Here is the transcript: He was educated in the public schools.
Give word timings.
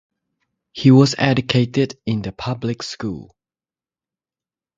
He 0.71 0.89
was 0.89 1.13
educated 1.19 1.95
in 2.07 2.23
the 2.23 2.31
public 2.31 2.81
schools. 2.81 3.31